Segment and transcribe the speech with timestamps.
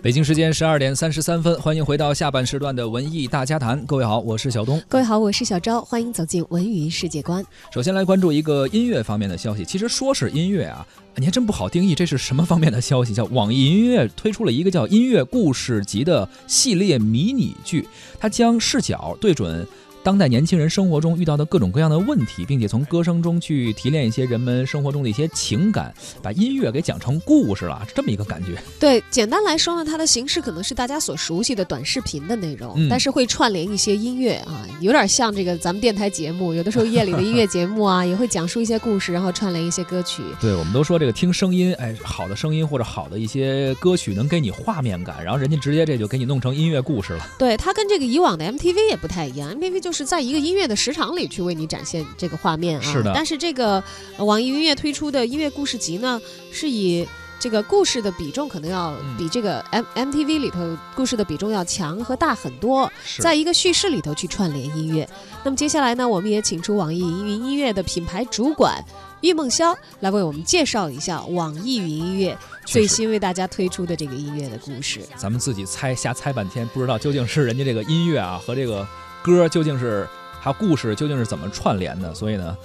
[0.00, 3.84] 北京时间十二点三十三分，欢迎回到下半时段的文艺大家谈。
[3.84, 4.80] 各位好，我是小东。
[4.88, 5.80] 各位好，我是小昭。
[5.80, 7.44] 欢迎走进文娱世界观。
[7.74, 9.64] 首先来关注一个音乐方面的消息。
[9.64, 10.86] 其实说是音乐啊，
[11.16, 13.12] 你还真不好定义这是什么方面的消息。
[13.12, 17.88] 叫 网易音乐推出了一个叫《音乐故事集》的系列迷你剧，
[18.20, 19.66] 它将视角对准。
[20.02, 28.60] 当代年轻人生活中遇到的各种各样的问题，并且从歌声中去提炼一些人们生活中的一些情感，把音乐给讲成故事了，是这么一个感觉。
[28.80, 40.20] 对，简单来说呢，它的形式可能是大家所熟悉的短视频的内容，但是会串联一些音乐啊，有点像这个咱们电台节目，有的时候夜里的音乐节目啊， 也会讲述一些故事，然后串联一些歌曲。
[40.40, 47.24] 对，我们都说这个听声音，哎，好的声音或者好的一些歌曲能给你画面感，然后人家直接这就给你弄成音乐故事了。
[47.38, 50.76] 对，它跟这个以往的 MTV 也不太一样，MTV 就是在一个音乐的。
[50.82, 53.12] 时长里去为你展现这个画面啊，是的。
[53.14, 53.80] 但是这个
[54.18, 57.06] 网易音乐推出的音乐故事集呢，是以
[57.38, 65.08] 这个故事的比重可能要比这个 M M T V 里头故事的比重要强和大很多，在一个叙事里头去串联音乐。
[65.44, 68.84] 那么接下来呢，我们也请出网易云音乐的品牌主管
[69.20, 75.00] 郁梦潇来为我们介绍一下网易云音乐最新为大家推出的这个音乐的故事。
[75.16, 78.84] 咱们自己猜瞎猜半天，不知道究竟是人家这个音乐啊和这个
[79.22, 80.08] 歌究竟是。
[80.44, 82.12] 它故事究竟是怎么串联的？
[82.12, 82.56] 所以呢，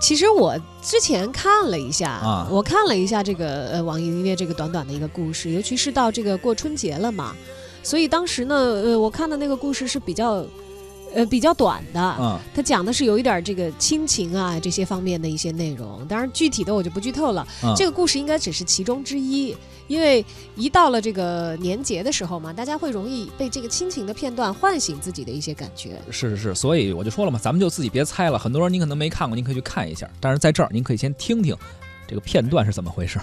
[0.00, 7.34] 其实我之前看了一下啊，我看了一下这个呃网易音乐这个短短的一个故事，尤其是到这个过春节了嘛，
[7.82, 10.46] 所以当时呢，呃，我看的那个故事是比较
[11.14, 19.56] 呃比较短的，嗯，它讲的是有一点这个亲情啊这些方面的一些内容，当然具体的我就不剧透了，这个故事应该只是其中之一。
[19.88, 26.00] 因为一到了这个年节的时候嘛，大家会容易被这个亲情的片段唤醒自己的一些感觉。
[26.12, 28.38] 是是是，所以我就说了嘛，咱们就自己别猜了。
[28.38, 30.08] 很多人您可能没看过，您可以去看一下。
[30.20, 31.56] 但是在这儿，您可以先听听
[32.06, 33.18] 这个片段是怎么回事。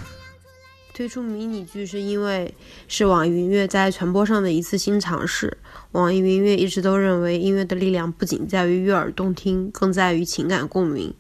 [0.98, 2.56] 推出迷你剧是因为
[2.88, 5.56] 是网易云音乐在传播上的一次新尝试。
[5.92, 11.14] 网易云音乐一直都认为，音乐的力量不仅在于悦耳动听，更在于情感共鸣。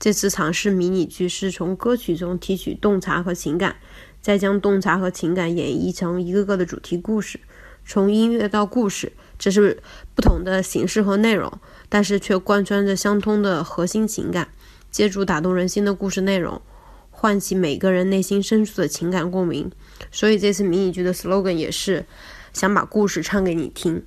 [0.00, 3.76] 这次尝试迷你剧是从歌曲中提取洞察和情感。
[4.22, 7.38] 再将洞察和情感演绎成一个个的主题故事，
[7.84, 9.82] 从音乐到故事，这是
[10.14, 11.52] 不同的形式和内容，
[11.90, 14.48] 但是却贯穿着相通的核心情感。
[14.90, 16.62] 借助打动人心的故事内容，
[17.20, 19.68] 唤起每个人内心深处的情感共鸣。
[20.12, 22.06] 所以这次迷你剧的 slogan 也是
[22.52, 24.04] 想把故事唱给你听。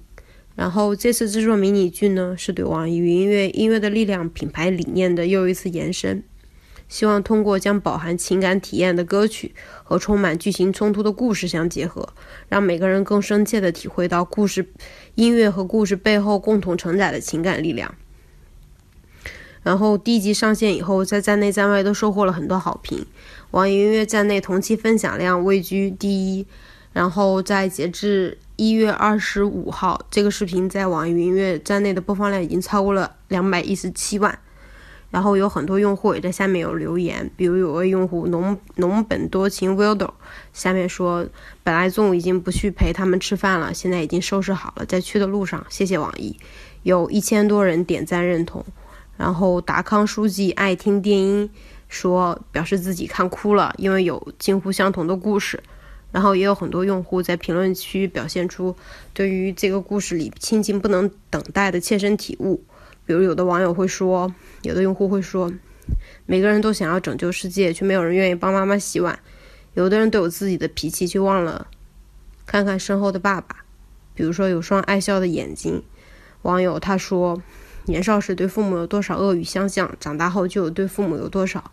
[0.55, 6.23] 然后这次制作迷你剧呢，是对网易云音乐音乐的力量品牌理念的又一次延伸。
[6.87, 12.09] 希望通过将饱含情感体验的歌曲和充满剧情冲突的故事相结合，
[12.47, 14.67] 让每个人更深切地体会到故事、
[15.15, 17.95] 音乐和故事背后共同承载的情感力量。
[19.63, 23.05] 然后第一集上线以后，在站内站外都收获了很多好评，
[23.51, 26.45] 网易音乐站内同期分享量位居第一。
[26.93, 34.37] 然后在截至一月二十五号，这个视频在网易音乐站内的播放量已经超过了两百一十七万。
[35.09, 40.09] 然后有很多用户也在下面有留言，比如有位用户农农本多情 Wildo
[40.53, 41.27] 下面说，
[41.63, 46.37] 本来中午已经不去陪他们吃饭了，现在已经收拾好了，在去的路上，谢谢网易，
[46.83, 48.65] 有一千多人点赞认同。
[49.17, 51.49] 然后达康书记爱听电音
[51.87, 55.61] 说，表示自己看哭了，因为有近乎相同的故事。
[56.11, 58.75] 然后也有很多用户在评论区表现出
[59.13, 62.61] 对于这个故事里亲情不能等待的切身体悟。
[63.05, 64.33] 比如有的网友会说，
[64.63, 65.49] 有的用户会说，
[66.25, 69.17] 每个人都想要拯救世界，却没有人愿意帮妈妈洗碗。
[69.73, 71.67] 有的人都有自己的脾气，却忘了
[72.45, 73.63] 看看身后的爸爸。
[74.13, 75.81] 比如说有双爱笑的眼睛。
[76.41, 77.41] 网友他说，
[77.91, 81.63] 年少时对父母有多少恶语相向，长大后就有对父母有多少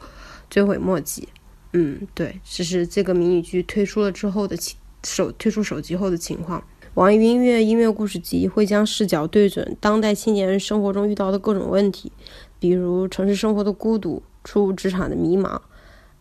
[0.51, 1.27] 追悔莫及。
[1.73, 6.63] 嗯，对，这是这个迷你剧推出了之后的情手推出手机后的情况。
[6.95, 12.11] 网易云音乐音乐故事集会将视角对准当代青年人生活中遇到的各种问题，
[12.59, 15.61] 比如城市生活的孤独、初入职场的迷茫、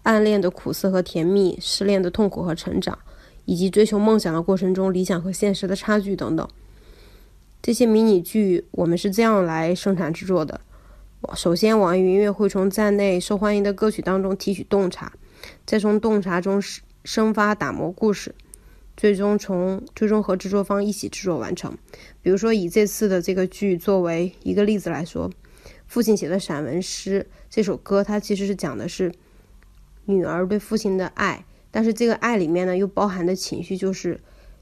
[0.04, 2.96] 暗恋的苦涩和甜蜜、失恋的痛苦和成长，
[3.46, 6.48] 以及追求梦想的过程中理想和现实的差距等等。
[7.68, 10.62] 这些迷你剧我们是这样来生产制作的：
[11.36, 15.12] 首先，网易云音乐会从站内受欢迎的歌曲当中提取洞察，
[15.66, 16.64] 再从洞察中
[17.04, 18.34] 生发打磨故事。
[18.96, 21.78] 最终从最终和制作方一起制作完成。
[22.22, 25.30] 比如说，以这次的这个剧作为一个例子来说，
[25.88, 29.12] 父亲写的散文诗这首歌，它其实是讲的是
[30.06, 34.18] 女儿对父亲的爱，但是这个爱里面呢，又包含的情绪就是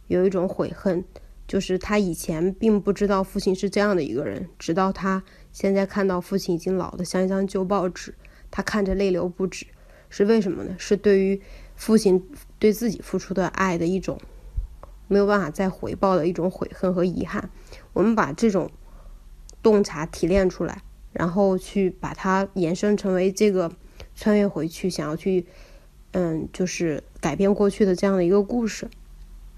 [0.07, 1.05] 有一种悔恨，
[1.47, 8.15] 就是他以前并不知道父亲是这样的一个人，直到他现在看到父亲已经老得像一张旧报纸，
[8.49, 9.67] 他看着泪流不止。
[10.09, 10.75] 是为什么呢？
[10.77, 11.41] 是对于
[11.75, 12.23] 父亲
[12.57, 14.17] 对自己付出的爱的一种
[15.07, 17.49] 没有办法再回报的一种悔恨和遗憾。
[17.91, 18.71] 我们把这种
[19.61, 23.71] 洞察提炼出来，然后去把它延伸成为这个
[24.15, 25.45] 穿越回去，想要去
[26.11, 28.87] 嗯，就是改变过去的这样的一个故事。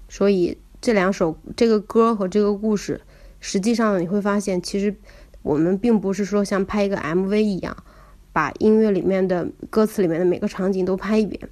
[0.08, 3.00] 所以这两首这个歌和这个故事，
[3.40, 4.94] 实际上你会发现，其实
[5.42, 7.76] 我们并不是说像拍一个 MV 一样，
[8.32, 11.48] 把音乐里面的歌词里面的每个场景都拍一遍，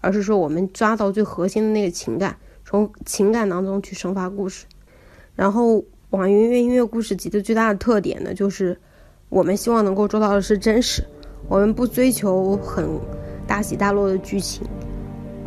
[0.00, 4.66] 而是说我们抓到最核心的那个情感，从情感当中去生发故事，
[5.34, 5.84] 然后。
[6.10, 8.76] 网易云音乐故事集的最大的特点呢，就是
[9.28, 11.04] 我们希望能够做到的是真实，
[11.46, 12.84] 我们不追求很
[13.46, 14.66] 大起大落的剧情，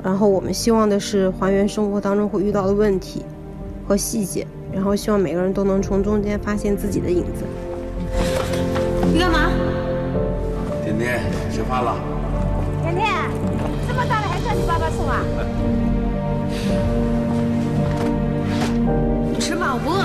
[0.04, 3.24] 然后我们希望的是还原生活当中会遇到的问题
[3.88, 7.46] 和细节，然后希望每个人都能从中间发现自己的影子。
[9.14, 9.50] 你干嘛？
[10.84, 11.22] 甜甜，
[11.52, 11.96] 吃饭了。
[12.82, 13.08] 甜甜，
[13.88, 15.24] 这么大了还叫你爸爸送啊？
[19.32, 20.04] 你 吃吧，我不饿。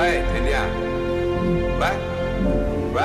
[0.00, 0.62] 哎，甜甜，
[1.78, 1.82] 喂，
[2.94, 2.98] 喂，